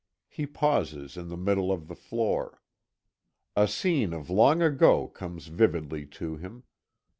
[0.27, 2.59] He pauses in the middle of the floor.
[3.55, 6.63] A scene of long ago comes vividly to him.